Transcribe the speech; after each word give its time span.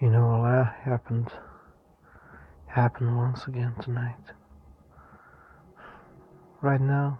You 0.00 0.10
know, 0.10 0.28
all 0.28 0.42
that 0.44 0.76
happened 0.84 1.32
happened 2.66 3.16
once 3.16 3.48
again 3.48 3.74
tonight. 3.82 4.14
Right 6.60 6.80
now, 6.80 7.18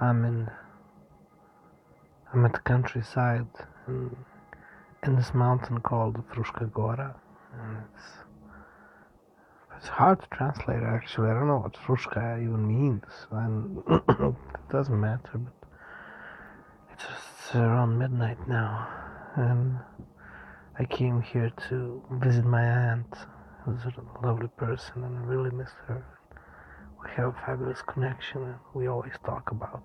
I'm 0.00 0.24
in 0.24 0.50
I'm 2.32 2.46
at 2.46 2.54
the 2.54 2.60
countryside 2.60 3.46
in, 3.86 4.16
in 5.02 5.16
this 5.16 5.34
mountain 5.34 5.80
called 5.80 6.16
Frushka 6.30 6.72
Gora, 6.72 7.14
and 7.60 7.76
it's 7.84 8.04
it's 9.76 9.88
hard 9.88 10.20
to 10.22 10.26
translate 10.28 10.82
actually. 10.82 11.28
I 11.28 11.34
don't 11.34 11.48
know 11.48 11.58
what 11.58 11.74
Frushka 11.74 12.42
even 12.42 12.66
means, 12.66 13.04
and 13.30 13.82
it 14.08 14.34
doesn't 14.70 14.98
matter. 14.98 15.32
But 15.34 15.52
it's 16.94 17.04
just 17.04 17.54
around 17.54 17.98
midnight 17.98 18.48
now, 18.48 18.88
and 19.36 19.78
I 20.82 20.84
came 20.86 21.22
here 21.22 21.52
to 21.68 22.02
visit 22.10 22.44
my 22.44 22.64
aunt, 22.64 23.14
who's 23.64 23.84
a 23.84 24.26
lovely 24.26 24.48
person, 24.48 25.04
and 25.04 25.16
I 25.16 25.20
really 25.20 25.52
miss 25.52 25.70
her. 25.86 26.04
We 27.00 27.08
have 27.10 27.28
a 27.28 27.40
fabulous 27.46 27.80
connection, 27.82 28.42
and 28.42 28.56
we 28.74 28.88
always 28.88 29.12
talk 29.24 29.52
about 29.52 29.84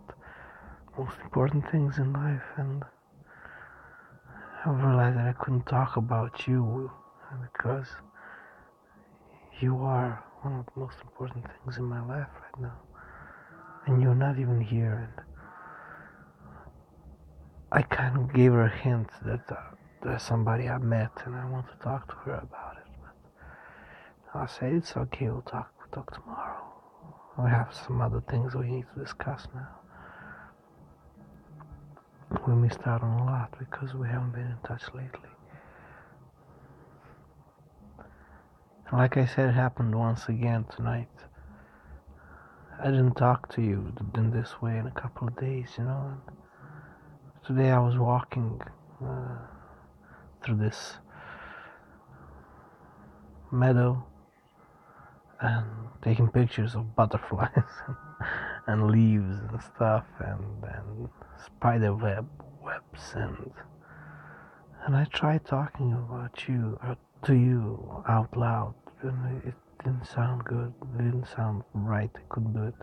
most 0.97 1.13
important 1.23 1.69
things 1.69 1.99
in 1.99 2.13
life. 2.13 2.41
And 2.55 2.83
I 4.65 4.71
realized 4.71 5.17
that 5.17 5.27
I 5.27 5.33
couldn't 5.33 5.67
talk 5.67 5.97
about 5.97 6.47
you 6.47 6.89
because 7.43 7.85
you 9.59 9.77
are 9.83 10.23
one 10.41 10.61
of 10.61 10.65
the 10.65 10.79
most 10.79 10.97
important 11.03 11.45
things 11.45 11.77
in 11.77 11.83
my 11.83 12.03
life 12.07 12.31
right 12.41 12.59
now, 12.59 12.79
and 13.85 14.01
you're 14.01 14.15
not 14.15 14.39
even 14.39 14.59
here. 14.61 15.13
And 15.15 15.25
I 17.71 17.83
kind 17.83 18.17
of 18.17 18.33
gave 18.33 18.51
her 18.51 18.63
a 18.63 18.77
hint 18.79 19.09
that. 19.23 19.45
Uh, 19.51 19.76
there's 20.03 20.23
somebody 20.23 20.69
I 20.69 20.77
met 20.77 21.11
and 21.25 21.35
I 21.35 21.45
want 21.49 21.67
to 21.67 21.83
talk 21.83 22.07
to 22.09 22.15
her 22.25 22.35
about 22.35 22.77
it. 22.77 22.91
But 24.33 24.39
I 24.39 24.45
said 24.45 24.73
it's 24.73 24.95
okay. 24.95 25.29
We'll 25.29 25.41
talk. 25.41 25.71
We'll 25.79 26.03
talk 26.03 26.13
tomorrow. 26.13 26.63
We 27.37 27.49
have 27.49 27.73
some 27.73 28.01
other 28.01 28.21
things 28.29 28.55
we 28.55 28.67
need 28.67 28.85
to 28.93 29.03
discuss 29.03 29.47
now. 29.53 29.69
We 32.47 32.53
missed 32.55 32.85
out 32.85 33.03
on 33.03 33.19
a 33.21 33.25
lot 33.25 33.53
because 33.57 33.93
we 33.93 34.07
haven't 34.07 34.31
been 34.31 34.41
in 34.41 34.57
touch 34.65 34.83
lately. 34.93 35.29
Like 38.91 39.17
I 39.17 39.25
said, 39.25 39.49
it 39.49 39.53
happened 39.53 39.95
once 39.95 40.27
again 40.27 40.65
tonight. 40.75 41.09
I 42.81 42.85
didn't 42.85 43.15
talk 43.15 43.53
to 43.55 43.61
you 43.61 43.93
in 44.15 44.31
this 44.31 44.61
way 44.61 44.77
in 44.77 44.87
a 44.87 44.91
couple 44.91 45.27
of 45.27 45.35
days, 45.39 45.69
you 45.77 45.83
know. 45.83 46.13
Today 47.45 47.71
I 47.71 47.79
was 47.79 47.97
walking. 47.97 48.61
Uh, 49.03 49.37
through 50.43 50.57
this 50.57 50.95
meadow 53.51 54.05
and 55.39 55.65
taking 56.01 56.27
pictures 56.29 56.75
of 56.75 56.95
butterflies 56.95 57.51
and 58.67 58.89
leaves 58.91 59.37
and 59.49 59.61
stuff 59.61 60.05
and, 60.19 60.63
and 60.63 61.09
spider 61.45 61.93
web 61.93 62.27
webs 62.63 63.13
and 63.15 63.51
and 64.85 64.95
I 64.95 65.05
tried 65.05 65.45
talking 65.45 65.93
about 65.93 66.47
you 66.47 66.79
uh, 66.83 66.95
to 67.23 67.33
you 67.33 68.03
out 68.07 68.35
loud 68.35 68.73
and 69.01 69.43
it 69.43 69.53
didn't 69.83 70.05
sound 70.05 70.43
good 70.45 70.73
it 70.81 70.97
didn't 70.97 71.27
sound 71.27 71.63
right 71.73 72.09
I 72.15 72.19
couldn't 72.29 72.53
do 72.53 72.63
it. 72.63 72.75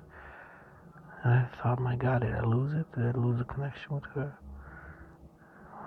And 1.22 1.32
I 1.32 1.48
thought 1.62 1.80
my 1.80 1.96
god 1.96 2.20
did 2.20 2.34
I 2.34 2.42
lose 2.44 2.74
it? 2.74 2.86
Did 2.94 3.16
I 3.16 3.18
lose 3.18 3.40
a 3.40 3.44
connection 3.44 3.94
with 3.94 4.04
her? 4.14 4.36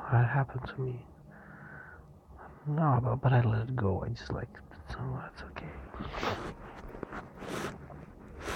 What 0.10 0.26
happened 0.26 0.68
to 0.76 0.82
me 0.82 1.06
no, 2.68 3.00
but, 3.04 3.16
but 3.22 3.34
I 3.34 3.42
let 3.42 3.62
it 3.62 3.76
go. 3.76 4.04
I 4.06 4.10
just 4.10 4.32
like 4.32 4.50
so 4.90 4.98
that's 5.22 5.44
okay. 5.44 5.72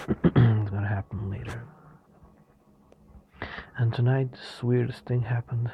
it's 0.23 0.71
gonna 0.71 0.87
happen 0.87 1.29
later. 1.29 1.65
And 3.77 3.93
tonight, 3.93 4.31
this 4.31 4.63
weirdest 4.63 5.05
thing 5.05 5.21
happened. 5.21 5.71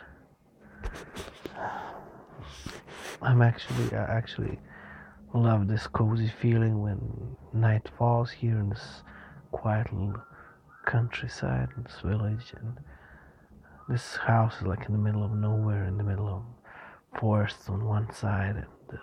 I'm 3.22 3.42
actually, 3.42 3.96
I 3.96 4.04
actually 4.04 4.60
love 5.34 5.68
this 5.68 5.88
cozy 5.88 6.32
feeling 6.42 6.82
when 6.82 7.36
night 7.54 7.90
falls 7.98 8.32
here 8.32 8.58
in 8.60 8.70
this 8.70 9.04
quiet 9.52 9.92
little 9.92 10.22
countryside, 10.86 11.70
this 11.84 12.00
village, 12.04 12.54
and 12.60 12.78
this 13.90 14.16
house 14.16 14.56
is 14.62 14.68
like 14.68 14.86
in 14.86 14.94
the 14.94 15.00
middle 15.00 15.24
of 15.24 15.32
nowhere, 15.32 15.86
in 15.86 15.98
the 15.98 16.04
middle 16.04 16.28
of 16.28 16.44
forest 17.20 17.70
on 17.70 17.86
one 17.86 18.12
side 18.14 18.56
and 18.56 18.66
the 18.90 19.00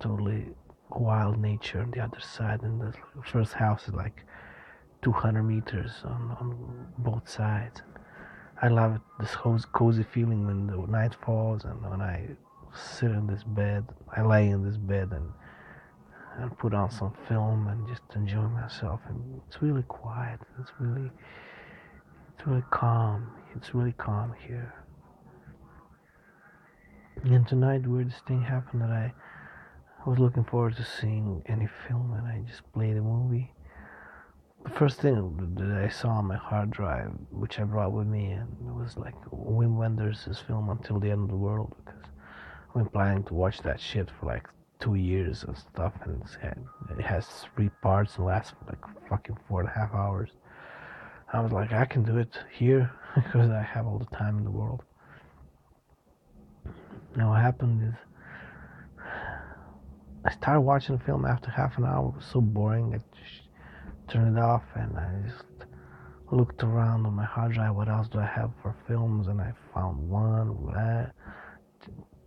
totally 0.00 0.46
wild 0.90 1.38
nature 1.38 1.80
on 1.80 1.90
the 1.90 2.00
other 2.00 2.20
side. 2.20 2.62
And 2.62 2.80
the 2.80 2.94
first 3.24 3.54
house 3.54 3.88
is 3.88 3.94
like 3.94 4.24
200 5.02 5.42
meters 5.42 5.92
on, 6.04 6.36
on 6.40 6.86
both 6.98 7.28
sides. 7.28 7.82
I 8.60 8.68
love 8.68 8.96
it 8.96 9.00
this 9.20 9.34
whole 9.34 9.58
cozy 9.72 10.02
feeling 10.02 10.46
when 10.46 10.66
the 10.66 10.76
night 10.90 11.14
falls 11.24 11.64
and 11.64 11.80
when 11.88 12.00
i 12.00 12.26
sit 12.74 13.10
in 13.10 13.26
this 13.28 13.44
bed 13.44 13.84
i 14.16 14.20
lay 14.20 14.48
in 14.48 14.64
this 14.64 14.76
bed 14.76 15.12
and 15.12 15.32
and 16.38 16.56
put 16.58 16.74
on 16.74 16.90
some 16.90 17.12
film 17.28 17.66
and 17.66 17.86
just 17.88 18.02
enjoy 18.14 18.42
myself. 18.42 19.00
And 19.08 19.40
it's 19.46 19.60
really 19.60 19.82
quiet 19.82 20.40
it's 20.60 20.70
really 20.78 21.10
it's 22.36 22.46
really 22.46 22.64
calm 22.70 23.30
it's 23.56 23.74
really 23.74 23.92
calm 23.92 24.34
here 24.46 24.72
and 27.24 27.46
tonight, 27.46 27.86
weirdest 27.86 28.24
thing 28.26 28.42
happened 28.42 28.82
that 28.82 28.90
I, 28.90 29.12
was 30.06 30.18
looking 30.18 30.44
forward 30.44 30.76
to 30.76 30.84
seeing 30.84 31.42
any 31.46 31.68
film, 31.86 32.14
and 32.14 32.26
I 32.26 32.40
just 32.48 32.62
played 32.72 32.96
a 32.96 33.02
movie. 33.02 33.52
The 34.64 34.70
first 34.70 35.00
thing 35.00 35.54
that 35.58 35.84
I 35.84 35.88
saw 35.88 36.10
on 36.10 36.26
my 36.26 36.36
hard 36.36 36.70
drive, 36.70 37.10
which 37.30 37.58
I 37.58 37.64
brought 37.64 37.92
with 37.92 38.06
me, 38.06 38.30
and 38.30 38.48
it 38.66 38.74
was 38.74 38.96
like 38.96 39.14
Wim 39.30 39.76
Wenders' 39.76 40.26
film 40.46 40.70
Until 40.70 40.98
the 40.98 41.10
End 41.10 41.24
of 41.24 41.28
the 41.28 41.36
World, 41.36 41.74
because 41.84 42.02
I've 42.68 42.74
been 42.74 42.86
planning 42.86 43.24
to 43.24 43.34
watch 43.34 43.60
that 43.62 43.80
shit 43.80 44.08
for 44.18 44.26
like 44.26 44.48
two 44.78 44.94
years 44.94 45.44
and 45.44 45.56
stuff, 45.58 45.92
and 46.06 46.22
it 46.96 47.04
has 47.04 47.26
three 47.54 47.70
parts 47.82 48.16
and 48.16 48.26
lasts 48.26 48.52
for 48.52 48.70
like 48.70 49.08
fucking 49.08 49.38
four 49.48 49.60
and 49.60 49.68
a 49.68 49.72
half 49.72 49.92
hours. 49.92 50.30
I 51.32 51.40
was 51.40 51.52
like, 51.52 51.72
I 51.72 51.84
can 51.84 52.02
do 52.02 52.16
it 52.16 52.38
here 52.56 52.90
because 53.14 53.50
I 53.50 53.62
have 53.62 53.86
all 53.86 53.98
the 53.98 54.16
time 54.16 54.38
in 54.38 54.44
the 54.44 54.50
world. 54.50 54.84
Now 57.16 57.30
what 57.30 57.40
happened 57.40 57.82
is 57.88 57.94
I 60.24 60.32
started 60.32 60.60
watching 60.60 60.96
the 60.96 61.04
film 61.04 61.24
after 61.24 61.50
half 61.50 61.78
an 61.78 61.84
hour. 61.84 62.08
It 62.08 62.16
was 62.16 62.24
so 62.24 62.40
boring. 62.40 62.94
I 62.94 62.98
just 63.18 63.42
turned 64.08 64.36
it 64.36 64.40
off 64.40 64.64
and 64.74 64.96
I 64.98 65.28
just 65.28 65.44
looked 66.30 66.62
around 66.62 67.06
on 67.06 67.14
my 67.14 67.24
hard 67.24 67.52
drive. 67.52 67.74
What 67.74 67.88
else 67.88 68.08
do 68.08 68.18
I 68.18 68.26
have 68.26 68.50
for 68.62 68.74
films? 68.86 69.28
And 69.28 69.40
I 69.40 69.52
found 69.74 70.08
one 70.08 70.72
that 70.74 71.12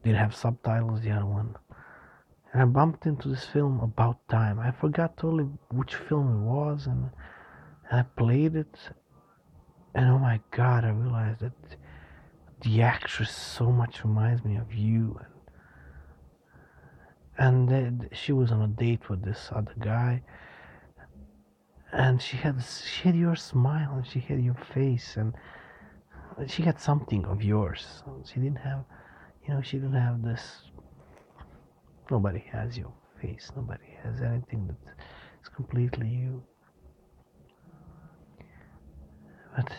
did 0.04 0.16
have 0.16 0.36
subtitles. 0.36 1.02
The 1.02 1.12
other 1.12 1.26
one, 1.26 1.56
and 2.54 2.62
I 2.62 2.66
bumped 2.66 3.06
into 3.06 3.30
this 3.30 3.46
film 3.46 3.80
about 3.82 4.28
time. 4.28 4.60
I 4.60 4.72
forgot 4.72 5.18
totally 5.18 5.48
which 5.72 5.96
film 5.96 6.36
it 6.36 6.46
was, 6.46 6.88
and, 6.88 7.12
and 7.90 8.00
I 8.00 8.04
played 8.04 8.56
it. 8.56 8.76
And 9.94 10.10
oh 10.10 10.18
my 10.18 10.40
god, 10.52 10.86
I 10.86 10.90
realized 10.90 11.42
that 11.42 11.54
the 12.62 12.82
actress 12.82 13.36
so 13.36 13.72
much 13.72 14.04
reminds 14.04 14.44
me 14.44 14.58
of 14.58 14.74
you 14.74 15.20
and 17.38 17.72
and 17.72 18.10
she 18.12 18.32
was 18.32 18.52
on 18.52 18.62
a 18.62 18.68
date 18.68 19.10
with 19.10 19.24
this 19.24 19.50
other 19.52 19.74
guy 19.80 20.22
and 21.92 22.22
she 22.22 22.38
had 22.38 22.64
she 22.64 23.04
had 23.04 23.16
your 23.16 23.36
smile 23.36 23.96
and 23.96 24.06
she 24.06 24.20
had 24.20 24.40
your 24.42 24.60
face 24.74 25.18
and 25.18 25.34
she 26.48 26.64
had 26.64 26.80
something 26.80 27.26
of 27.26 27.44
yours. 27.44 28.04
She 28.26 28.40
didn't 28.40 28.60
have 28.60 28.86
you 29.46 29.54
know 29.54 29.62
she 29.62 29.78
didn't 29.78 29.94
have 29.94 30.22
this 30.24 30.62
nobody 32.10 32.44
has 32.52 32.78
your 32.78 32.94
face 33.22 33.52
nobody 33.56 33.98
has 34.04 34.22
anything 34.22 34.68
that 34.68 34.96
is 35.42 35.50
completely 35.50 36.08
you. 36.08 36.44
But 39.56 39.72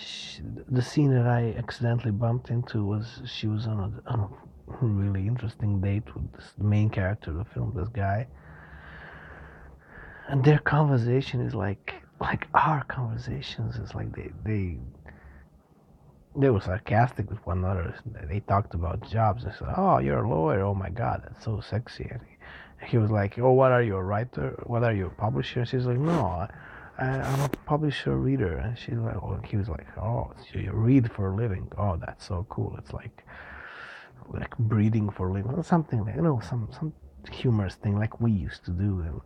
she, 0.00 0.42
the 0.68 0.82
scene 0.82 1.12
that 1.14 1.26
I 1.26 1.54
accidentally 1.56 2.12
bumped 2.12 2.50
into 2.50 2.84
was 2.84 3.22
she 3.26 3.46
was 3.46 3.66
on 3.66 4.02
a, 4.06 4.10
on 4.10 4.20
a 4.20 4.28
really 4.84 5.26
interesting 5.26 5.80
date 5.80 6.14
with 6.14 6.32
this, 6.32 6.52
the 6.58 6.64
main 6.64 6.90
character 6.90 7.30
of 7.30 7.38
the 7.38 7.44
film, 7.44 7.72
this 7.76 7.88
guy, 7.88 8.26
and 10.28 10.44
their 10.44 10.58
conversation 10.58 11.40
is 11.40 11.54
like 11.54 11.94
like 12.20 12.46
our 12.54 12.84
conversations. 12.84 13.76
It's 13.76 13.94
like 13.94 14.14
they 14.14 14.30
they 14.44 14.78
they 16.36 16.50
were 16.50 16.60
sarcastic 16.60 17.28
with 17.28 17.44
one 17.46 17.58
another. 17.58 17.94
They 18.28 18.40
talked 18.40 18.74
about 18.74 19.08
jobs. 19.10 19.44
They 19.44 19.52
said, 19.58 19.68
"Oh, 19.76 19.98
you're 19.98 20.24
a 20.24 20.28
lawyer. 20.28 20.62
Oh 20.62 20.74
my 20.74 20.90
God, 20.90 21.22
that's 21.24 21.44
so 21.44 21.60
sexy." 21.60 22.08
And 22.10 22.20
he, 22.80 22.86
he 22.86 22.98
was 22.98 23.10
like, 23.10 23.38
"Oh, 23.38 23.52
what 23.52 23.72
are 23.72 23.82
you 23.82 23.96
a 23.96 24.02
writer? 24.02 24.62
What 24.66 24.84
are 24.84 24.92
you 24.92 25.06
a 25.06 25.10
publisher?" 25.10 25.60
And 25.60 25.68
she's 25.68 25.86
like, 25.86 25.98
"No." 25.98 26.46
I'm 27.00 27.40
a 27.40 27.48
publisher 27.48 28.16
reader. 28.16 28.58
And 28.58 28.78
she's 28.78 28.98
like, 28.98 29.16
oh, 29.16 29.40
he 29.44 29.56
was 29.56 29.68
like, 29.68 29.86
oh, 29.98 30.32
you 30.52 30.70
read 30.72 31.10
for 31.12 31.32
a 31.32 31.36
living. 31.36 31.70
Oh, 31.78 31.96
that's 31.96 32.26
so 32.26 32.46
cool. 32.48 32.74
It's 32.78 32.92
like, 32.92 33.24
like 34.28 34.56
breathing 34.58 35.10
for 35.10 35.28
a 35.28 35.32
living, 35.32 35.62
something 35.62 36.04
like 36.04 36.14
you 36.14 36.22
know, 36.22 36.40
some 36.48 36.68
some 36.72 36.92
humorous 37.30 37.74
thing 37.74 37.98
like 37.98 38.20
we 38.20 38.30
used 38.30 38.64
to 38.66 38.70
do. 38.70 39.00
And 39.00 39.20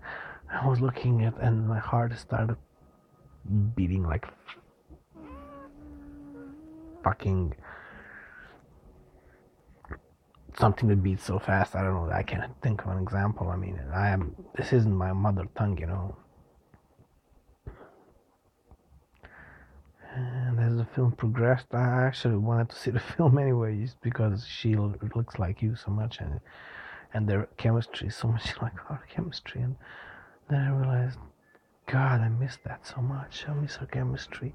I 0.50 0.66
was 0.66 0.80
looking 0.80 1.24
at, 1.24 1.36
and 1.38 1.68
my 1.68 1.78
heart 1.78 2.16
started 2.18 2.56
beating 3.76 4.02
like 4.02 4.26
fucking 7.02 7.54
something 10.58 10.88
that 10.88 11.02
beats 11.02 11.24
so 11.24 11.38
fast. 11.38 11.74
I 11.76 11.82
don't 11.82 11.94
know. 11.94 12.10
I 12.12 12.22
can't 12.22 12.50
think 12.62 12.82
of 12.84 12.90
an 12.90 13.02
example. 13.02 13.50
I 13.50 13.56
mean, 13.56 13.78
I 13.92 14.08
am. 14.08 14.34
This 14.56 14.72
isn't 14.72 14.94
my 14.96 15.12
mother 15.12 15.46
tongue, 15.56 15.78
you 15.78 15.86
know. 15.86 16.16
And 20.16 20.60
as 20.60 20.76
the 20.76 20.82
film 20.94 21.12
progressed, 21.12 21.66
I 21.72 22.04
actually 22.06 22.36
wanted 22.36 22.70
to 22.70 22.76
see 22.76 22.90
the 22.90 23.00
film 23.16 23.38
anyway, 23.38 23.80
just 23.80 24.00
because 24.00 24.46
she 24.46 24.76
looks 24.76 25.38
like 25.38 25.62
you 25.62 25.74
so 25.76 25.90
much, 25.90 26.18
and 26.20 26.40
and 27.12 27.28
their 27.28 27.48
chemistry 27.56 28.08
is 28.08 28.16
so 28.16 28.28
much 28.28 28.54
like 28.62 28.74
our 28.90 29.04
chemistry. 29.08 29.62
And 29.62 29.76
then 30.48 30.60
I 30.60 30.70
realized, 30.70 31.18
God, 31.86 32.20
I 32.20 32.28
miss 32.28 32.58
that 32.64 32.86
so 32.86 33.00
much. 33.00 33.44
I 33.48 33.54
miss 33.54 33.78
our 33.78 33.86
chemistry. 33.86 34.54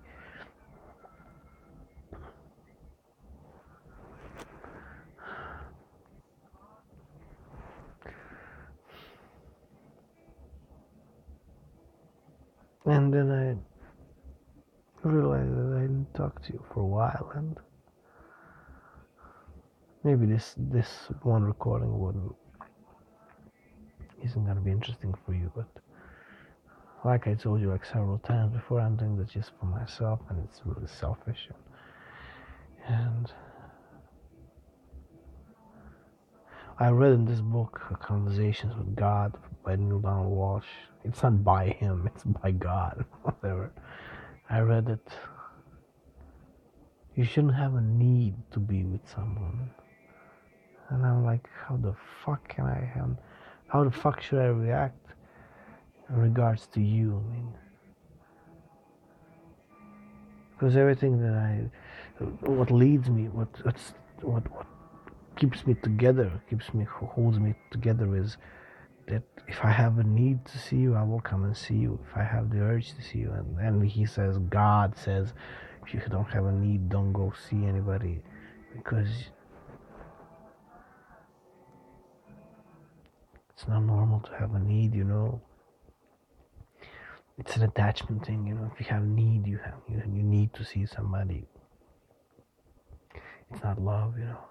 And 12.86 13.13
then 13.13 13.31
I 13.31 13.69
realized 15.04 15.51
that 15.51 15.78
I 15.78 15.81
didn't 15.81 16.13
talk 16.13 16.42
to 16.44 16.54
you 16.54 16.63
for 16.74 16.81
a 16.81 16.86
while, 16.86 17.31
and 17.36 17.57
maybe 20.04 20.25
this 20.25 20.56
this 20.57 21.07
one 21.24 21.44
recording 21.44 22.00
wouldn't 22.00 22.36
isn't 24.24 24.46
gonna 24.46 24.62
be 24.62 24.72
interesting 24.72 25.13
for 25.25 25.34
you, 25.34 25.51
but 25.56 25.68
like 27.06 27.28
I 27.28 27.34
told 27.34 27.62
you 27.62 27.69
like 27.69 27.86
several 27.86 28.18
times 28.19 28.54
before, 28.54 28.81
I'm 28.81 28.98
doing 28.98 29.18
this 29.18 29.30
just 29.30 29.51
for 29.60 29.66
myself, 29.66 30.19
and 30.30 30.44
it's 30.44 30.62
really 30.66 30.88
selfish. 30.88 31.48
And 32.88 33.31
I 36.78 36.90
read 36.90 37.13
in 37.13 37.25
this 37.25 37.42
book 37.42 37.81
Conversations 38.01 38.75
with 38.75 38.96
God 38.96 39.38
by 39.63 39.75
Neale 39.75 40.00
Donald 40.00 40.34
Walsch. 40.34 40.63
It's 41.04 41.24
not 41.24 41.44
by 41.44 41.69
him, 41.69 42.10
it's 42.13 42.24
by 42.24 42.51
God. 42.51 43.06
Whatever. 43.24 43.72
I 44.50 44.60
read 44.60 44.90
it. 44.90 45.07
You 47.16 47.24
shouldn't 47.24 47.56
have 47.56 47.75
a 47.75 47.81
need 47.81 48.34
to 48.51 48.60
be 48.60 48.84
with 48.84 49.01
someone. 49.13 49.69
And 50.90 51.06
I'm 51.06 51.24
like, 51.24 51.48
how 51.68 51.78
the 51.78 51.94
fuck 52.25 52.48
can 52.48 52.66
I 52.66 52.84
have, 52.96 53.16
how 53.68 53.84
the 53.84 53.92
fuck 53.92 54.22
should 54.22 54.40
I 54.40 54.48
react 54.48 55.06
in 56.10 56.18
regards 56.18 56.66
to 56.74 56.81
you? 56.81 57.24
I 57.24 57.34
mean, 57.34 57.54
because 60.51 60.75
everything 60.75 61.22
that 61.22 61.34
I, 61.34 61.69
what 62.46 62.72
leads 62.72 63.10
me, 63.10 63.25
what, 63.28 63.50
what, 64.22 64.51
what 64.51 64.66
keeps 65.36 65.68
me 65.68 65.75
together, 65.75 66.31
keeps 66.50 66.74
me, 66.74 66.86
holds 66.86 67.40
me 67.40 67.54
together 67.69 68.16
is 68.16 68.38
that 69.10 69.24
if 69.48 69.64
I 69.64 69.72
have 69.72 69.98
a 69.98 70.04
need 70.04 70.46
to 70.46 70.58
see 70.58 70.78
you, 70.78 70.96
I 70.96 71.04
will 71.04 71.20
come 71.20 71.44
and 71.44 71.58
see 71.58 71.76
you. 71.76 72.00
If 72.10 72.16
I 72.16 72.24
have 72.24 72.50
the 72.50 72.62
urge 72.62 72.94
to 72.94 73.02
see 73.02 73.20
you, 73.20 73.32
and 73.32 73.58
then 73.58 73.82
he 73.82 74.06
says, 74.06 74.38
God 74.38 74.96
says, 74.96 75.34
if 75.86 75.94
you 75.94 76.02
don't 76.10 76.30
have 76.32 76.46
a 76.46 76.52
need, 76.52 76.90
don't 76.90 77.12
go 77.12 77.34
see 77.50 77.66
anybody, 77.66 78.22
because 78.76 79.10
it's 83.50 83.68
not 83.68 83.82
normal 83.82 84.20
to 84.22 84.32
have 84.36 84.54
a 84.54 84.60
need, 84.60 84.94
you 84.94 85.04
know. 85.04 85.42
It's 87.40 87.56
an 87.56 87.64
attachment 87.64 88.26
thing, 88.26 88.46
you 88.46 88.54
know. 88.54 88.70
If 88.74 88.80
you 88.80 88.94
have 88.94 89.04
need, 89.04 89.48
you 89.48 89.60
have 89.64 89.80
you, 89.90 90.02
you 90.14 90.24
need 90.24 90.54
to 90.54 90.64
see 90.64 90.86
somebody. 90.86 91.48
It's 93.50 93.64
not 93.64 93.82
love, 93.82 94.20
you 94.20 94.26
know. 94.26 94.44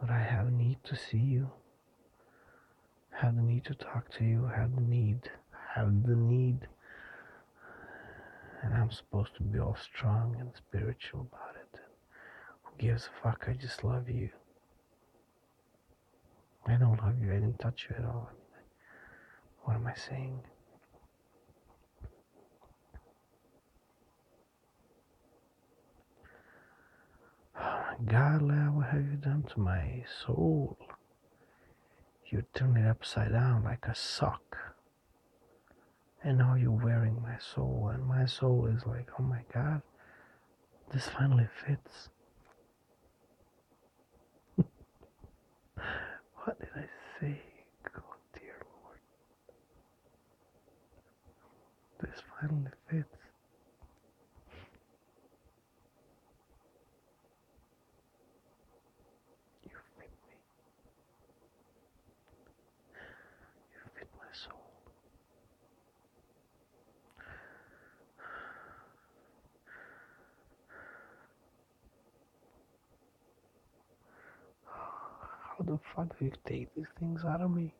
But 0.00 0.10
I 0.10 0.20
have 0.20 0.52
need 0.52 0.76
to 0.84 0.94
see 0.94 1.18
you 1.18 1.50
have 3.20 3.36
the 3.36 3.42
need 3.42 3.64
to 3.64 3.74
talk 3.74 4.10
to 4.18 4.24
you, 4.24 4.46
have 4.54 4.74
the 4.74 4.82
need, 4.82 5.30
have 5.74 6.02
the 6.06 6.16
need. 6.16 6.68
And 8.62 8.74
I'm 8.74 8.90
supposed 8.90 9.34
to 9.36 9.42
be 9.42 9.58
all 9.58 9.76
strong 9.80 10.36
and 10.38 10.50
spiritual 10.54 11.26
about 11.32 11.56
it. 11.56 11.80
And 11.80 11.84
Who 12.64 12.76
gives 12.78 13.06
a 13.06 13.22
fuck? 13.22 13.46
I 13.48 13.54
just 13.54 13.84
love 13.84 14.08
you. 14.10 14.28
I 16.66 16.74
don't 16.74 17.00
love 17.02 17.22
you. 17.22 17.30
I 17.30 17.36
didn't 17.36 17.58
touch 17.58 17.86
you 17.88 17.96
at 17.96 18.04
all. 18.04 18.30
What 19.64 19.76
am 19.76 19.86
I 19.86 19.94
saying? 19.94 20.40
God, 28.04 28.42
what 28.42 28.88
have 28.88 29.06
you 29.06 29.16
done 29.16 29.44
to 29.54 29.60
my 29.60 30.04
soul? 30.26 30.76
You 32.28 32.44
turn 32.54 32.76
it 32.76 32.88
upside 32.88 33.32
down 33.32 33.64
like 33.64 33.86
a 33.86 33.94
sock. 33.94 34.56
And 36.24 36.38
now 36.38 36.54
you're 36.54 36.72
wearing 36.72 37.22
my 37.22 37.38
soul, 37.38 37.90
and 37.94 38.04
my 38.04 38.26
soul 38.26 38.66
is 38.66 38.84
like, 38.84 39.08
oh 39.18 39.22
my 39.22 39.42
god, 39.54 39.82
this 40.92 41.06
finally 41.08 41.46
fits. 41.64 42.08
what 46.44 46.58
did 46.58 46.68
I 46.74 46.86
say? 47.20 47.40
Oh 47.96 48.16
dear 48.32 48.56
Lord. 48.82 48.98
This 52.00 52.22
finally 52.40 52.70
fits. 52.90 53.15
How 75.56 75.64
the 75.64 75.78
fuck 75.94 76.18
do 76.18 76.26
you 76.26 76.32
take 76.46 76.74
these 76.74 76.86
things 76.98 77.24
out 77.24 77.40
of 77.40 77.50
me? 77.50 77.72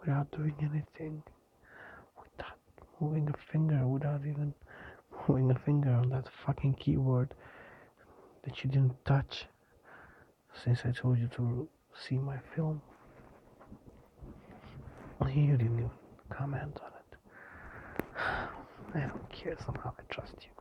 Without 0.00 0.30
doing 0.32 0.54
anything, 0.60 1.22
without 2.20 2.58
moving 3.00 3.28
a 3.28 3.52
finger, 3.52 3.86
without 3.86 4.22
even 4.26 4.54
moving 5.28 5.50
a 5.52 5.58
finger 5.60 5.90
on 5.90 6.08
that 6.10 6.26
fucking 6.44 6.74
keyboard 6.74 7.32
that 8.44 8.64
you 8.64 8.70
didn't 8.70 9.04
touch 9.04 9.46
since 10.64 10.80
I 10.84 10.90
told 10.90 11.18
you 11.18 11.28
to 11.36 11.68
see 12.08 12.18
my 12.18 12.38
film. 12.54 12.82
You 15.28 15.56
didn't 15.56 15.76
even 15.76 15.90
comment 16.30 16.78
on 16.82 16.90
it. 16.98 17.18
I 18.94 19.00
don't 19.00 19.30
care, 19.30 19.56
somehow 19.64 19.92
I 19.98 20.02
trust 20.12 20.34
you. 20.40 20.55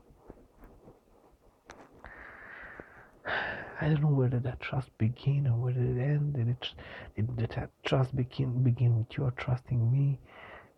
I 3.82 3.89
don't 3.89 4.01
know 4.01 4.08
where 4.08 4.29
did 4.29 4.44
that 4.44 4.62
trust 4.62 4.98
begin 4.98 5.48
or 5.48 5.58
where 5.58 5.74
did 5.74 5.98
it 5.98 6.01
end. 6.01 6.36
Did 6.36 6.48
it 6.48 6.74
did, 7.15 7.36
did 7.36 7.50
that 7.51 7.72
trust 7.84 8.15
begin 8.15 8.63
begin 8.63 8.98
with 8.98 9.17
your 9.17 9.32
trusting 9.32 9.91
me? 9.91 10.17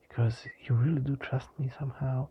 Because 0.07 0.47
you 0.63 0.73
really 0.73 1.01
do 1.01 1.15
trust 1.15 1.49
me 1.59 1.69
somehow. 1.77 2.29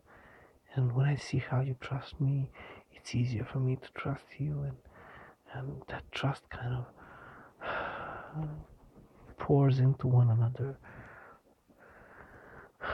And 0.75 0.93
when 0.93 1.05
I 1.05 1.15
see 1.15 1.37
how 1.37 1.61
you 1.61 1.77
trust 1.79 2.19
me, 2.19 2.49
it's 2.93 3.15
easier 3.15 3.45
for 3.45 3.59
me 3.59 3.77
to 3.77 3.89
trust 3.93 4.25
you 4.37 4.63
and 4.63 4.75
and 5.53 5.81
that 5.87 6.03
trust 6.11 6.49
kind 6.49 6.83
of 7.61 7.61
pours 9.39 9.79
into 9.79 10.07
one 10.07 10.29
another. 10.29 10.77
I 12.81 12.87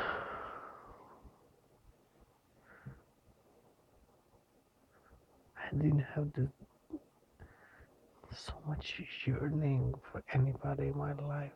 didn't 5.72 6.06
have 6.14 6.32
the 6.34 6.48
so 8.38 8.54
much 8.68 9.02
yearning 9.26 9.94
for 10.12 10.24
anybody 10.34 10.88
in 10.88 10.98
my 10.98 11.14
life. 11.14 11.52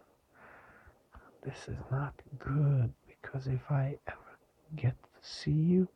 This 1.44 1.68
is 1.68 1.78
not 1.92 2.14
good 2.40 2.94
because 3.08 3.48
if 3.48 3.62
I 3.70 3.98
ever 4.08 4.38
get 4.76 4.96
to 5.02 5.28
see 5.28 5.52
you, 5.52 5.88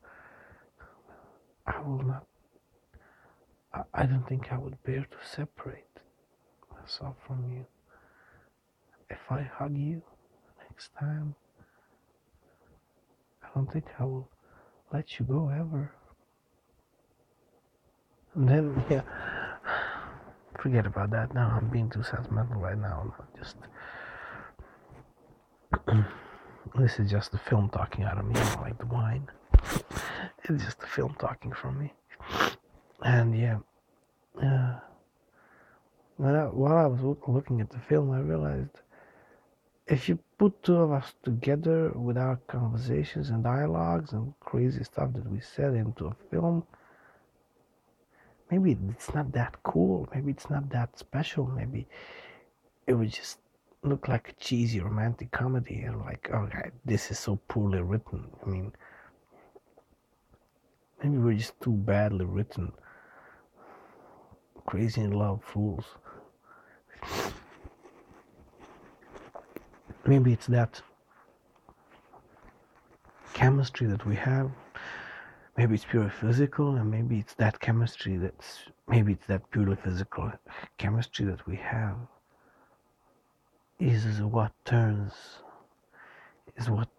I 1.68 1.80
will 1.82 2.04
not. 2.04 2.26
I, 3.94 4.06
don't 4.06 4.28
think 4.28 4.52
I 4.52 4.58
would 4.58 4.82
bear 4.84 5.08
to 5.10 5.28
separate 5.36 5.86
myself 6.74 7.16
from 7.26 7.50
you. 7.54 7.66
If 9.10 9.20
I 9.30 9.42
hug 9.42 9.78
you 9.78 10.02
next 10.70 10.90
time, 11.00 11.36
I 13.44 13.48
don't 13.56 13.72
think 13.72 13.86
I 13.98 14.04
will 14.04 14.30
let 14.92 15.20
you 15.20 15.26
go 15.26 15.50
ever. 15.50 15.94
And 18.36 18.48
then, 18.50 18.86
yeah, 18.90 19.02
forget 20.62 20.86
about 20.86 21.10
that 21.12 21.34
now. 21.34 21.58
I'm 21.60 21.70
being 21.70 21.90
too 21.90 22.04
sentimental 22.04 22.60
right 22.60 22.78
now. 22.78 23.14
Just 23.38 23.58
this 26.80 27.00
is 27.00 27.10
just 27.10 27.32
the 27.32 27.40
film 27.40 27.70
talking 27.70 28.04
out 28.04 28.18
of 28.18 28.26
me, 28.26 28.36
like 28.62 28.78
the 28.78 28.86
wine. 28.86 29.28
It's 30.44 30.64
just 30.64 30.80
the 30.80 30.88
film 30.88 31.16
talking 31.20 31.52
from 31.52 31.80
me. 31.80 31.94
And 33.04 33.38
yeah, 33.38 33.58
uh, 34.42 34.80
while 36.18 36.78
I 36.78 36.86
was 36.86 37.18
looking 37.28 37.62
at 37.62 37.70
the 37.70 37.80
film, 37.80 38.12
I 38.12 38.20
realized 38.20 38.78
if 39.88 40.08
you 40.08 40.20
put 40.38 40.62
two 40.64 40.76
of 40.76 40.92
us 40.92 41.14
together 41.24 41.92
with 41.96 42.18
our 42.18 42.38
conversations 42.48 43.30
and 43.30 43.44
dialogues 43.44 44.14
and 44.14 44.34
crazy 44.40 44.84
stuff 44.84 45.14
that 45.14 45.30
we 45.30 45.40
said 45.40 45.74
into 45.74 46.08
a 46.08 46.16
film, 46.30 46.64
maybe 48.52 48.78
it's 48.90 49.14
not 49.14 49.32
that 49.32 49.56
cool. 49.64 50.08
Maybe 50.14 50.32
it's 50.32 50.50
not 50.50 50.70
that 50.70 51.00
special. 51.00 51.48
Maybe 51.48 51.88
it 52.86 52.94
would 52.94 53.12
just 53.12 53.40
look 53.84 54.08
like 54.08 54.30
a 54.30 54.34
cheesy 54.34 54.80
romantic 54.82 55.32
comedy 55.32 55.82
and 55.82 56.02
like, 56.02 56.30
okay, 56.32 56.70
this 56.86 57.10
is 57.10 57.18
so 57.18 57.40
poorly 57.48 57.82
written. 57.82 58.30
I 58.46 58.50
mean, 58.50 58.74
maybe 61.02 61.18
we're 61.18 61.38
just 61.38 61.60
too 61.62 61.72
badly 61.72 62.26
written. 62.26 62.74
Crazy 64.68 65.02
in 65.02 65.12
love 65.12 65.42
fools. 65.44 65.86
Maybe 70.06 70.34
it's 70.34 70.48
that 70.48 70.82
chemistry 73.34 73.88
that 73.88 74.06
we 74.06 74.16
have. 74.16 74.52
Maybe 75.62 75.76
it's 75.76 75.86
purely 75.86 76.10
physical, 76.10 76.76
and 76.78 76.90
maybe 76.90 77.20
it's 77.20 77.36
that 77.36 77.60
chemistry 77.60 78.18
that's 78.18 78.62
maybe 78.88 79.12
it's 79.14 79.28
that 79.28 79.44
purely 79.52 79.76
physical 79.76 80.32
chemistry 80.80 81.24
that 81.26 81.46
we 81.46 81.56
have 81.56 81.98
is 83.80 84.24
what 84.24 84.54
turns 84.66 85.14
is 86.58 86.68
what 86.68 86.90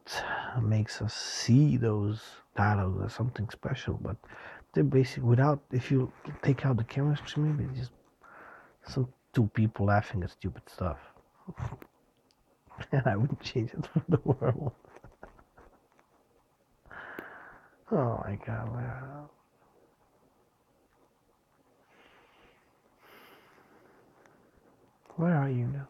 makes 0.62 1.02
us 1.02 1.12
see 1.12 1.76
those 1.76 2.20
dialogues 2.54 3.06
as 3.06 3.12
something 3.12 3.48
special. 3.50 3.98
But 4.00 4.16
they're 4.72 4.84
basic 4.84 5.24
without 5.24 5.60
if 5.72 5.90
you 5.90 6.12
take 6.42 6.64
out 6.64 6.76
the 6.76 6.84
chemistry 6.84 7.42
maybe 7.42 7.68
just 7.76 7.90
some 8.86 9.08
two 9.32 9.48
people 9.54 9.86
laughing 9.86 10.22
at 10.22 10.30
stupid 10.30 10.62
stuff. 10.68 10.98
And 12.92 13.06
i 13.06 13.16
wouldn't 13.16 13.40
change 13.40 13.70
it 13.74 13.86
for 13.92 14.02
the 14.08 14.20
world 14.24 14.72
oh 17.92 18.24
my 18.26 18.38
god 18.46 18.70
where 25.16 25.36
are 25.36 25.50
you 25.50 25.66
now 25.66 25.88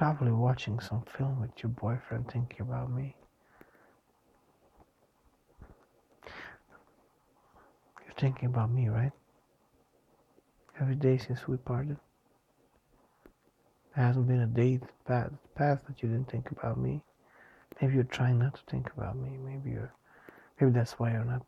Probably 0.00 0.32
watching 0.32 0.80
some 0.80 1.02
film 1.02 1.42
with 1.42 1.50
your 1.62 1.68
boyfriend 1.68 2.30
thinking 2.32 2.62
about 2.62 2.90
me. 2.90 3.14
You're 8.02 8.14
thinking 8.16 8.46
about 8.46 8.70
me, 8.70 8.88
right? 8.88 9.12
Every 10.80 10.94
day 10.94 11.18
since 11.18 11.46
we 11.46 11.58
parted. 11.58 11.98
There 13.94 14.06
hasn't 14.06 14.26
been 14.26 14.40
a 14.40 14.46
day 14.46 14.80
past 15.04 15.34
that 15.86 16.02
you 16.02 16.08
didn't 16.08 16.30
think 16.30 16.50
about 16.50 16.78
me. 16.78 17.02
Maybe 17.82 17.92
you're 17.92 18.04
trying 18.04 18.38
not 18.38 18.54
to 18.54 18.62
think 18.70 18.90
about 18.96 19.18
me. 19.18 19.36
Maybe 19.36 19.72
you're, 19.72 19.92
maybe 20.60 20.72
that's 20.72 20.98
why 20.98 21.12
you're 21.12 21.24
not 21.24 21.46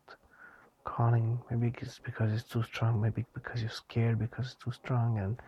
calling. 0.85 1.39
Maybe 1.51 1.73
it's 1.81 1.99
because 1.99 2.33
it's 2.33 2.49
too 2.49 2.63
strong. 2.63 3.01
Maybe 3.01 3.25
because 3.35 3.61
you're 3.61 3.71
scared 3.71 4.19
because 4.19 4.47
it's 4.47 4.65
too 4.65 4.73
strong, 4.73 5.19
and 5.19 5.39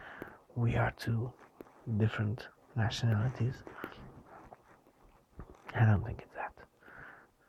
we 0.55 0.77
are 0.77 0.93
two 0.97 1.33
different 1.99 2.49
nationalities. 2.77 3.55
I 5.75 5.85
don't 5.85 6.05
think 6.05 6.19
it's 6.21 6.35
that. 6.35 6.53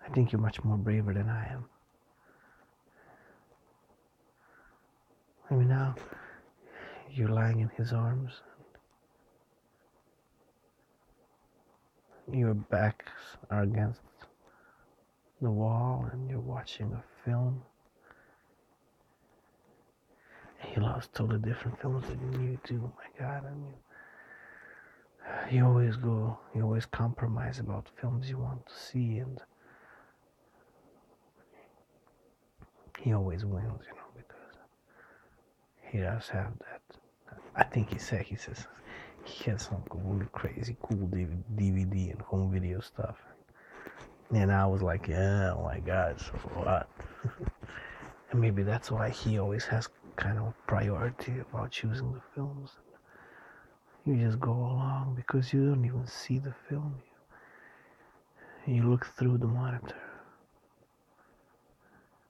I 0.06 0.10
think 0.14 0.32
you're 0.32 0.42
much 0.42 0.64
more 0.64 0.78
braver 0.78 1.14
than 1.14 1.30
I 1.30 1.48
am. 1.52 1.66
I 5.50 5.54
mean, 5.54 5.68
now 5.68 5.96
you're 7.12 7.30
lying 7.30 7.60
in 7.60 7.70
his 7.78 7.94
arms. 7.94 8.42
Your 12.32 12.56
backs 12.56 13.12
are 13.52 13.62
against 13.62 14.02
the 15.46 15.52
wall 15.52 16.10
and 16.12 16.28
you're 16.28 16.40
watching 16.40 16.92
a 16.92 17.04
film. 17.24 17.62
And 20.62 20.72
He 20.74 20.82
loves 20.82 21.08
totally 21.14 21.40
different 21.40 21.80
films 21.80 22.08
than 22.08 22.20
you 22.42 22.58
do. 22.66 22.82
Oh 22.84 22.94
my 22.98 23.10
God, 23.20 23.46
I 23.46 23.52
mean, 23.54 23.76
you 25.52 25.66
always 25.66 25.96
go, 25.98 26.38
you 26.56 26.64
always 26.64 26.88
compromise 26.88 27.60
about 27.60 27.88
films 28.02 28.28
you 28.28 28.40
want 28.40 28.66
to 28.66 28.74
see, 28.74 29.20
and 29.20 29.40
he 33.00 33.14
always 33.14 33.46
wins, 33.46 33.84
you 33.88 33.96
know, 33.96 34.10
because 34.16 34.54
he 35.92 36.00
does 36.00 36.28
have 36.30 36.54
that. 36.60 36.82
I 37.56 37.64
think 37.64 37.92
he 37.94 38.00
said 38.00 38.24
he 38.24 38.36
says 38.36 38.66
he 39.24 39.52
has 39.52 39.62
some 39.64 39.84
really 39.94 40.28
crazy 40.32 40.76
cool 40.82 41.08
DVD 41.56 42.12
and 42.12 42.22
home 42.22 42.52
video 42.52 42.80
stuff, 42.80 43.18
and 44.32 44.52
I 44.52 44.66
was 44.66 44.82
like, 44.82 45.08
yeah, 45.08 45.54
oh 45.54 45.64
my 45.64 45.80
god, 45.80 46.20
so 46.20 46.32
what? 46.54 46.90
and 48.32 48.42
maybe 48.42 48.64
that's 48.64 48.92
why 48.92 49.10
he 49.10 49.40
always 49.40 49.66
has 49.66 49.88
kind 50.16 50.40
of 50.40 50.54
priority 50.68 51.40
about 51.40 51.72
choosing 51.72 52.14
the 52.14 52.22
films. 52.34 52.72
You 54.06 54.16
just 54.18 54.40
go 54.40 54.52
along 54.52 55.14
because 55.16 55.52
you 55.52 55.66
don't 55.66 55.86
even 55.86 56.06
see 56.08 56.40
the 56.40 56.54
film. 56.70 56.96
You, 58.66 58.76
you 58.76 58.90
look 58.90 59.06
through 59.06 59.40
the 59.40 59.48
monitor. 59.48 59.96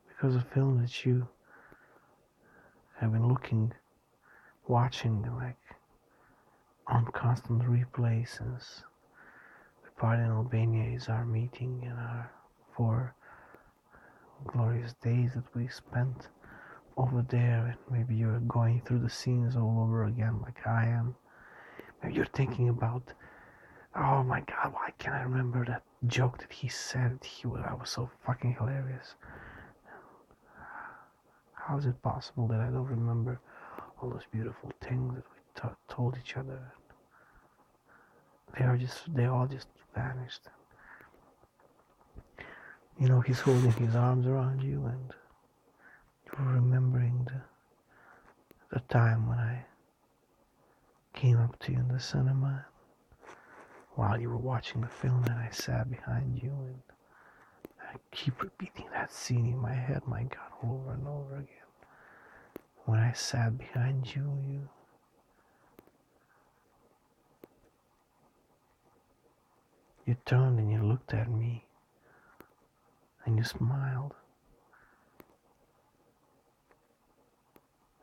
Because 0.08 0.36
the 0.36 0.42
film 0.42 0.82
that 0.82 1.06
you 1.06 1.28
have 3.00 3.12
been 3.12 3.28
looking, 3.28 3.74
watching, 4.68 5.22
like 5.38 5.58
on 6.88 7.06
constant 7.14 7.62
replay 7.64 8.28
since 8.28 8.84
in 10.04 10.32
Albania 10.32 10.96
is 10.96 11.10
our 11.10 11.26
meeting 11.26 11.82
and 11.84 11.98
our 11.98 12.32
four 12.76 13.16
glorious 14.46 14.94
days 15.02 15.34
that 15.34 15.56
we 15.56 15.68
spent 15.68 16.28
over 16.98 17.22
there 17.30 17.66
and 17.68 17.98
maybe 17.98 18.16
you're 18.16 18.40
going 18.42 18.82
through 18.82 19.00
the 19.00 19.10
scenes 19.10 19.56
all 19.56 19.80
over 19.82 20.06
again 20.06 20.40
like 20.42 20.66
I 20.68 20.86
am 20.86 21.16
Maybe 22.02 22.16
you're 22.16 22.26
thinking 22.26 22.70
about, 22.70 23.14
oh 23.96 24.24
my 24.24 24.42
god, 24.42 24.74
why 24.74 24.92
can't 25.00 25.16
I 25.16 25.22
remember 25.24 25.66
that 25.66 25.84
joke 26.08 26.38
that 26.40 26.52
he 26.52 26.68
said? 26.68 27.24
He 27.24 27.48
was, 27.48 27.64
I 27.68 27.74
was 27.74 27.90
so 27.90 28.10
fucking 28.26 28.56
hilarious. 28.60 29.16
How 31.54 31.78
is 31.78 31.86
it 31.86 32.02
possible 32.04 32.48
that 32.48 32.60
I 32.60 32.66
don't 32.66 32.86
remember 32.86 33.40
all 34.02 34.10
those 34.10 34.26
beautiful 34.32 34.72
things 34.82 35.16
that 35.16 35.24
we 35.34 35.70
t- 35.70 35.76
told 35.90 36.18
each 36.20 36.38
other? 36.38 36.60
They 38.58 38.66
are 38.66 38.78
just, 38.78 39.14
they 39.14 39.26
all 39.26 39.48
just 39.48 39.68
vanished. 39.94 40.42
You 43.00 43.10
know, 43.10 43.20
he's 43.20 43.40
holding 43.42 43.72
his 43.74 43.96
arms 43.96 44.26
around 44.26 44.62
you 44.64 44.86
and 44.86 45.14
you're 46.26 46.54
remembering 46.54 47.26
the, 47.26 47.42
the 48.76 48.80
time 48.88 49.28
when 49.28 49.38
I 49.38 49.66
came 51.14 51.38
up 51.40 51.58
to 51.60 51.72
you 51.72 51.80
in 51.80 51.88
the 51.90 52.00
cinema 52.00 52.66
while 53.96 54.20
you 54.20 54.30
were 54.30 54.38
watching 54.38 54.82
the 54.82 54.88
film 54.88 55.24
and 55.26 55.34
I 55.36 55.50
sat 55.52 55.90
behind 55.90 56.42
you 56.42 56.52
and 56.52 56.80
I 57.82 57.96
keep 58.12 58.42
repeating 58.42 58.88
that 58.92 59.12
scene 59.12 59.46
in 59.46 59.58
my 59.58 59.74
head, 59.74 60.02
my 60.08 60.24
God, 60.24 60.52
over 60.64 60.94
and 60.94 61.08
over 61.08 61.36
again. 61.36 61.48
When 62.86 63.00
I 63.00 63.14
sat 63.14 63.58
behind 63.58 64.14
you, 64.14 64.38
you 64.46 64.70
you 70.06 70.16
turned 70.26 70.60
and 70.60 70.72
you 70.72 70.82
looked 70.82 71.14
at 71.14 71.30
me 71.30 71.66
and 73.26 73.38
you 73.38 73.44
smiled. 73.44 74.14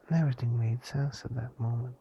And 0.09 0.21
everything 0.21 0.59
made 0.59 0.85
sense 0.85 1.25
at 1.25 1.35
that 1.37 1.59
moment 1.59 1.95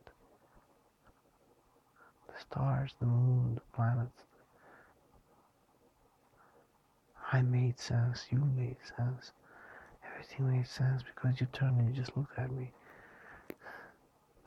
The 2.27 2.39
stars, 2.39 2.93
the 2.99 3.05
moon, 3.05 3.55
the 3.55 3.61
planets. 3.75 4.23
I 7.31 7.41
made 7.41 7.79
sense, 7.79 8.25
you 8.29 8.39
made 8.39 8.77
sense. 8.97 9.31
Everything 10.13 10.51
made 10.51 10.67
sense 10.67 11.03
because 11.03 11.39
you 11.39 11.47
turned 11.53 11.79
and 11.79 11.87
you 11.89 12.01
just 12.01 12.17
looked 12.17 12.37
at 12.37 12.51
me. 12.51 12.71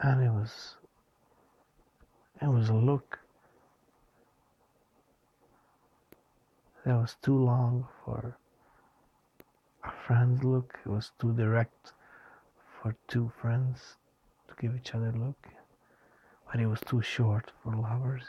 And 0.01 0.23
it 0.23 0.31
was 0.31 0.75
it 2.43 2.49
was 2.49 2.69
a 2.69 2.75
look 2.75 3.21
that 6.85 6.95
was 6.95 7.17
too 7.23 7.37
long 7.37 7.87
for 8.05 8.37
a 9.85 9.91
friend's 10.07 10.45
look. 10.45 10.79
It 10.85 10.89
was 10.89 11.13
too 11.19 11.33
direct 11.33 11.93
for 12.81 12.95
two 13.09 13.33
friends 13.41 13.97
to 14.49 14.55
give 14.61 14.77
each 14.77 14.95
other 14.95 15.09
a 15.09 15.19
look, 15.19 15.49
but 16.47 16.61
it 16.61 16.67
was 16.67 16.81
too 16.81 17.01
short 17.01 17.53
for 17.63 17.75
lovers, 17.75 18.25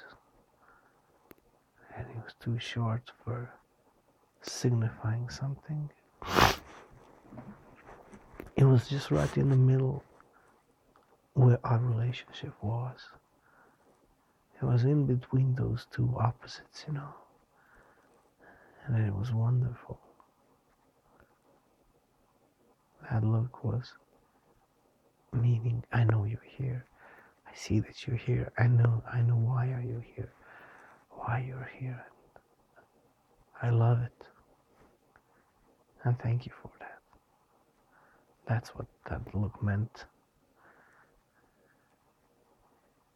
and 1.96 2.08
it 2.10 2.18
was 2.24 2.34
too 2.40 2.58
short 2.58 3.12
for 3.24 3.52
signifying 4.42 5.30
something. 5.30 5.90
It 8.56 8.64
was 8.64 8.88
just 8.88 9.12
right 9.12 9.38
in 9.38 9.50
the 9.50 9.58
middle 9.58 10.02
where 11.34 11.60
our 11.66 11.80
relationship 11.80 12.54
was. 12.62 13.00
It 14.62 14.66
was 14.66 14.86
in 14.86 15.06
between 15.06 15.56
those 15.56 15.88
two 15.92 16.16
opposites, 16.18 16.86
you 16.88 16.94
know. 16.94 17.14
And 18.88 19.06
it 19.06 19.14
was 19.14 19.32
wonderful. 19.32 20.00
That 23.10 23.24
look 23.24 23.64
was 23.64 23.94
meaning 25.34 25.84
I 25.92 26.04
know 26.04 26.26
you're 26.26 26.40
here. 26.58 26.86
I 27.48 27.52
see 27.56 27.80
that 27.80 28.06
you're 28.06 28.16
here. 28.16 28.52
I 28.58 28.68
know 28.68 29.04
I 29.12 29.22
know 29.22 29.36
why 29.36 29.68
are 29.68 29.82
you 29.82 30.02
here. 30.16 30.32
Why 31.10 31.44
you're 31.48 31.70
here. 31.80 32.06
I 33.62 33.70
love 33.70 34.00
it. 34.02 34.28
And 36.04 36.20
thank 36.20 36.46
you 36.46 36.52
for 36.62 36.70
that. 36.80 37.00
That's 38.48 38.70
what 38.76 38.86
that 39.10 39.22
look 39.34 39.62
meant. 39.64 40.06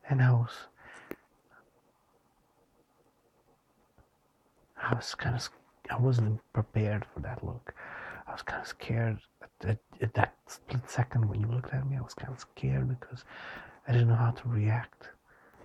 And 0.09 0.21
I 0.21 0.31
was 0.31 0.51
I 4.81 4.95
was 4.95 5.13
kind 5.13 5.35
of 5.35 5.49
I 5.89 5.97
wasn't 5.97 6.39
prepared 6.53 7.05
for 7.13 7.19
that 7.21 7.43
look. 7.43 7.73
I 8.27 8.31
was 8.31 8.41
kind 8.41 8.61
of 8.61 8.67
scared 8.67 9.19
at, 9.63 9.79
at, 10.01 10.13
that 10.13 10.35
split 10.47 10.89
second 10.89 11.27
when 11.27 11.41
you 11.41 11.47
looked 11.47 11.73
at 11.73 11.89
me. 11.89 11.97
I 11.97 12.01
was 12.01 12.13
kind 12.13 12.31
of 12.31 12.39
scared 12.39 12.87
because 12.87 13.25
I 13.87 13.91
didn't 13.91 14.09
know 14.09 14.15
how 14.15 14.31
to 14.31 14.47
react. 14.47 15.09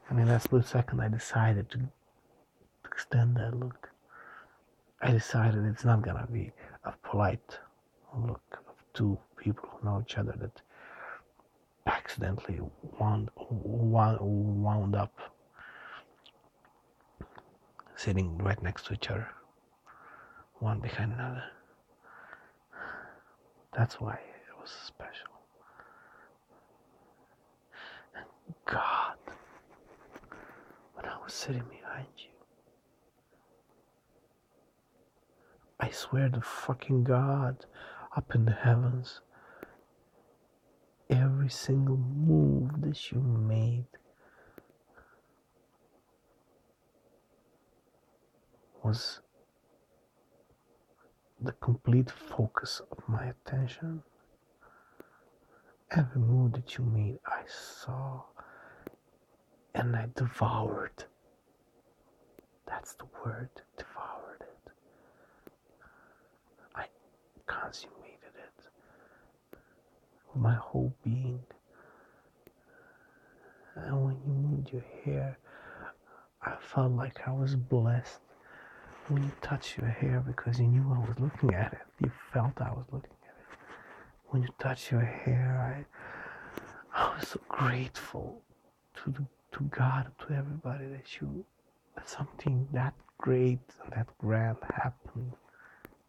And 0.09 0.19
in 0.19 0.27
that 0.29 0.43
split 0.43 0.67
second, 0.67 1.01
I 1.01 1.09
decided 1.09 1.71
to, 1.71 1.81
extend 2.85 3.37
that 3.37 3.59
look. 3.59 3.91
I 5.03 5.11
decided 5.11 5.65
it's 5.65 5.85
not 5.85 6.03
gonna 6.03 6.29
be 6.31 6.53
a 6.85 6.93
polite 7.03 7.59
look 8.17 8.63
of 8.69 8.75
two 8.93 9.19
people 9.37 9.69
who 9.69 9.87
know 9.89 10.01
each 10.01 10.17
other 10.17 10.35
that 10.39 10.63
accidentally 11.87 12.61
wound, 13.01 13.31
wound, 13.51 14.19
wound 14.21 14.95
up 14.95 15.19
sitting 17.97 18.39
right 18.39 18.63
next 18.63 18.87
to 18.87 18.95
each 18.95 19.11
other, 19.11 19.29
one 20.65 20.81
behind 20.81 21.13
another. 21.13 21.45
That's 23.77 24.01
why 24.01 24.15
it 24.15 24.59
was 24.59 24.71
special. 24.71 25.29
And 28.17 28.25
God, 28.65 29.17
when 30.95 31.05
I 31.05 31.17
was 31.23 31.35
sitting 31.35 31.65
behind 31.69 32.07
you, 32.17 32.31
I 35.79 35.91
swear 35.91 36.31
to 36.31 36.41
fucking 36.41 37.05
God 37.05 37.67
up 38.17 38.35
in 38.35 38.47
the 38.47 38.53
heavens, 38.53 39.21
every 41.11 41.51
single 41.51 41.99
move 41.99 42.81
that 42.81 43.13
you 43.13 43.21
made 43.21 43.85
was 48.83 49.21
the 51.45 51.53
complete 51.53 52.11
focus 52.11 52.81
of 52.91 52.99
my 53.09 53.27
attention. 53.27 54.03
Every 55.91 56.21
move 56.21 56.53
that 56.53 56.77
you 56.77 56.85
made, 56.85 57.19
I 57.27 57.43
saw 57.47 58.23
and 59.75 59.95
I 59.95 60.09
devoured. 60.15 61.05
That's 62.67 62.95
the 62.95 63.05
word, 63.25 63.51
devoured 63.77 64.41
it. 64.41 64.73
I 66.75 66.87
consummated 67.47 68.35
it 68.37 68.67
with 70.33 70.43
my 70.43 70.55
whole 70.55 70.95
being. 71.05 71.41
And 73.77 74.05
when 74.05 74.17
you 74.27 74.33
moved 74.33 74.73
your 74.73 74.85
hair, 75.05 75.39
I 76.43 76.57
felt 76.61 76.93
like 76.93 77.27
I 77.27 77.33
was 77.33 77.57
blessed 77.57 78.21
when 79.09 79.23
you 79.23 79.33
touch 79.43 79.77
your 79.79 79.89
hair 79.89 80.23
because 80.27 80.59
you 80.59 80.67
knew 80.67 80.85
I 80.93 80.99
was 80.99 81.19
looking 81.19 81.55
at 81.55 81.73
it. 81.73 81.79
You 82.03 82.11
felt 82.33 82.53
I 82.61 82.71
was 82.71 82.87
looking 82.91 83.11
at 83.29 83.37
it. 83.39 83.59
When 84.29 84.43
you 84.43 84.49
touch 84.59 84.91
your 84.91 85.03
hair, 85.05 85.87
I, 86.95 87.03
I 87.03 87.17
was 87.19 87.29
so 87.29 87.41
grateful 87.49 88.41
to 88.97 89.11
the, 89.11 89.25
to 89.57 89.65
God, 89.65 90.11
to 90.27 90.35
everybody 90.35 90.87
that 90.89 91.21
you 91.21 91.45
that 91.97 92.09
something 92.09 92.67
that 92.73 92.95
great 93.19 93.61
and 93.85 93.93
that 93.93 94.07
grand 94.19 94.57
happened 94.83 95.33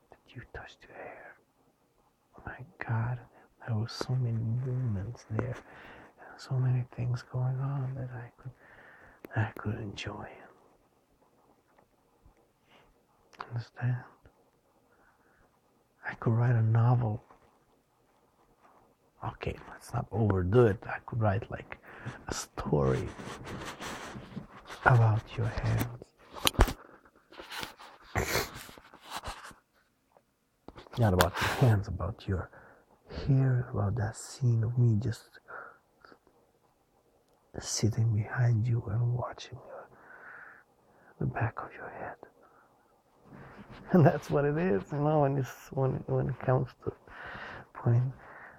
that 0.10 0.36
you 0.36 0.41
touched 0.53 0.77
your 0.88 0.97
hair. 0.97 1.36
Oh 2.38 2.41
my 2.45 2.58
God, 2.88 3.19
there 3.67 3.75
were 3.77 3.88
so 3.88 4.15
many 4.15 4.38
movements 4.65 5.25
there, 5.29 5.55
and 5.55 6.39
so 6.41 6.55
many 6.55 6.84
things 6.95 7.23
going 7.31 7.60
on 7.60 7.93
that 7.95 8.10
I 8.15 8.31
could 8.41 8.51
I 9.36 9.51
could 9.60 9.75
enjoy. 9.79 10.27
Understand? 13.49 13.97
I 16.08 16.13
could 16.15 16.34
write 16.34 16.55
a 16.55 16.62
novel. 16.62 17.23
Okay, 19.25 19.55
let's 19.69 19.93
not 19.93 20.05
overdo 20.12 20.67
it. 20.67 20.84
I 20.86 20.99
could 21.05 21.19
write 21.19 21.49
like 21.49 21.79
a 22.27 22.34
story 22.34 23.08
about 24.86 25.21
your 25.36 25.47
hands. 25.47 25.88
Not 30.97 31.13
about 31.13 31.34
your 31.41 31.49
hands, 31.69 31.88
about 31.88 32.27
your 32.27 32.49
hair, 33.27 33.67
about 33.73 33.95
that 33.95 34.15
scene 34.15 34.63
of 34.63 34.77
me 34.77 34.97
just 35.01 35.39
sitting 37.60 38.13
behind 38.15 38.67
you 38.67 38.84
and 38.88 39.13
watching 39.13 39.58
your, 39.65 39.88
the 41.19 41.25
back 41.25 41.55
of 41.63 41.73
your 41.73 41.89
head 41.89 42.15
and 43.91 44.06
that's 44.06 44.30
what 44.30 44.45
it 44.45 44.58
is, 44.58 44.84
you 44.91 44.99
know. 44.99 45.21
When 45.21 45.38
it's 45.38 45.69
when 45.71 45.91
when 46.08 46.30
it 46.30 46.39
comes 46.39 46.69
to 46.86 46.93
point, 47.73 48.04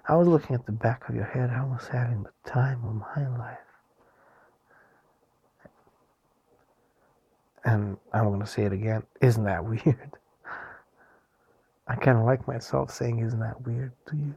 I 0.07 0.15
was 0.15 0.27
looking 0.27 0.55
at 0.55 0.65
the 0.65 0.71
back 0.71 1.07
of 1.09 1.15
your 1.15 1.25
head. 1.25 1.49
I 1.51 1.63
was 1.63 1.87
having 1.87 2.23
the 2.23 2.51
time 2.51 2.83
of 2.85 2.95
my 2.95 3.37
life, 3.37 3.57
and 7.65 7.97
I'm 8.13 8.31
gonna 8.31 8.47
say 8.47 8.63
it 8.65 8.73
again. 8.73 9.03
Isn't 9.21 9.43
that 9.45 9.63
weird? 9.65 10.11
I 11.87 11.95
kind 11.95 12.17
of 12.17 12.25
like 12.25 12.47
myself 12.47 12.91
saying, 12.91 13.19
"Isn't 13.19 13.39
that 13.39 13.61
weird?" 13.65 13.93
to 14.07 14.15
you. 14.17 14.35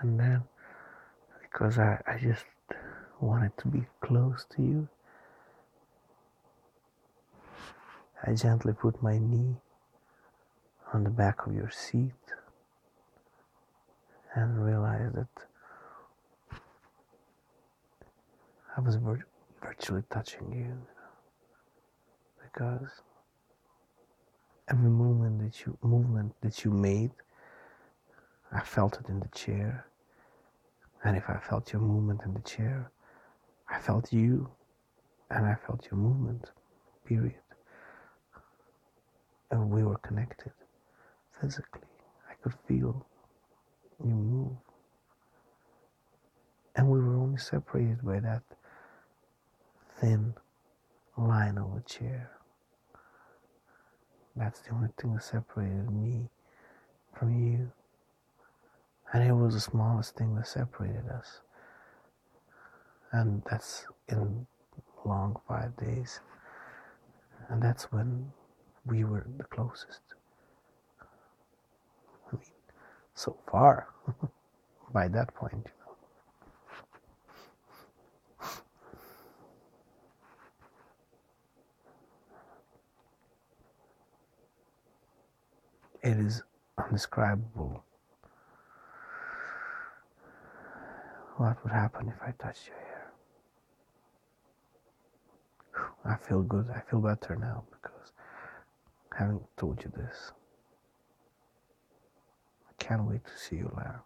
And 0.00 0.20
then, 0.20 0.42
because 1.42 1.78
I, 1.78 2.00
I 2.06 2.18
just 2.18 2.44
wanted 3.20 3.56
to 3.58 3.68
be 3.68 3.84
close 4.00 4.46
to 4.56 4.62
you. 4.62 4.88
I 8.26 8.34
gently 8.34 8.72
put 8.72 9.02
my 9.02 9.18
knee 9.18 9.56
on 10.92 11.04
the 11.04 11.10
back 11.10 11.46
of 11.46 11.54
your 11.54 11.70
seat 11.70 12.12
and 14.34 14.64
realized 14.64 15.14
that 15.14 15.28
I 18.76 18.80
was 18.80 18.96
vir- 18.96 19.26
virtually 19.62 20.02
touching 20.10 20.52
you 20.52 20.76
because 22.42 22.88
every 24.70 24.90
movement 24.90 25.40
that 25.42 25.64
you 25.64 25.76
movement 25.82 26.34
that 26.40 26.64
you 26.64 26.70
made 26.70 27.10
I 28.52 28.60
felt 28.60 28.98
it 29.00 29.08
in 29.08 29.20
the 29.20 29.28
chair 29.28 29.86
and 31.04 31.16
if 31.16 31.28
I 31.28 31.38
felt 31.38 31.72
your 31.72 31.82
movement 31.82 32.22
in 32.24 32.34
the 32.34 32.40
chair 32.40 32.90
I 33.68 33.78
felt 33.78 34.12
you 34.12 34.50
and 35.30 35.46
I 35.46 35.54
felt 35.54 35.86
your 35.90 35.98
movement, 35.98 36.50
period. 37.04 37.34
And 39.50 39.70
we 39.70 39.82
were 39.82 39.98
connected 39.98 40.52
physically. 41.40 41.82
I 42.30 42.34
could 42.42 42.54
feel 42.66 43.06
you 44.04 44.10
move. 44.14 44.56
And 46.76 46.88
we 46.88 47.00
were 47.00 47.16
only 47.16 47.38
separated 47.38 48.04
by 48.04 48.20
that 48.20 48.42
thin 50.00 50.34
line 51.16 51.58
of 51.58 51.76
a 51.76 51.80
chair. 51.82 52.30
That's 54.36 54.60
the 54.60 54.74
only 54.74 54.88
thing 55.00 55.14
that 55.14 55.22
separated 55.22 55.90
me 55.90 56.28
from 57.16 57.40
you. 57.40 57.70
And 59.12 59.22
it 59.22 59.32
was 59.32 59.54
the 59.54 59.60
smallest 59.60 60.16
thing 60.16 60.34
that 60.34 60.48
separated 60.48 61.08
us 61.08 61.40
and 63.14 63.42
that's 63.50 63.86
in 64.08 64.46
long 65.04 65.36
five 65.46 65.76
days 65.76 66.20
and 67.48 67.62
that's 67.62 67.84
when 67.92 68.32
we 68.86 69.04
were 69.04 69.26
the 69.38 69.44
closest 69.44 70.00
I 72.32 72.36
mean, 72.36 72.42
so 73.14 73.36
far 73.50 73.88
by 74.92 75.08
that 75.08 75.34
point, 75.34 75.66
you 75.66 75.72
know. 75.80 75.96
It 86.02 86.18
is 86.18 86.42
undescribable. 86.78 87.82
What 91.36 91.62
would 91.64 91.72
happen 91.72 92.08
if 92.08 92.22
I 92.22 92.32
touched 92.32 92.68
your 92.68 92.76
hair? 92.76 93.12
I 96.04 96.16
feel 96.16 96.42
good. 96.42 96.66
I 96.74 96.80
feel 96.88 97.00
better 97.00 97.36
now 97.36 97.64
because 97.70 98.12
having 99.16 99.40
told 99.56 99.82
you 99.82 99.92
this. 99.96 100.32
I 102.68 102.72
can't 102.82 103.04
wait 103.04 103.24
to 103.24 103.38
see 103.38 103.56
you 103.56 103.72
laugh. 103.76 104.02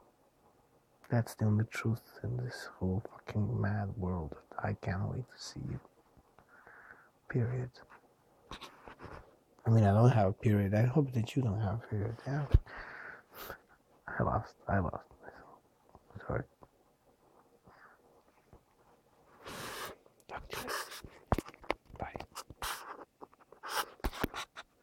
That's 1.11 1.35
the 1.35 1.47
only 1.47 1.65
truth 1.71 2.21
in 2.23 2.37
this 2.37 2.69
whole 2.79 3.03
fucking 3.11 3.61
mad 3.61 3.89
world. 3.97 4.37
I 4.63 4.75
can't 4.75 5.09
wait 5.11 5.25
to 5.35 5.43
see 5.43 5.61
you. 5.71 5.81
Period. 7.29 7.71
I 9.67 9.71
mean, 9.71 9.85
I 9.85 9.93
don't 9.93 10.11
have 10.11 10.29
a 10.29 10.33
period. 10.33 10.75
I 10.75 10.83
hope 10.83 11.13
that 11.13 11.35
you 11.35 11.43
don't 11.43 11.61
have 11.61 11.75
a 11.83 11.87
period. 11.89 12.17
Yeah. 12.27 12.45
I 14.19 14.23
lost. 14.23 14.55
I 14.69 14.79
lost. 14.79 15.05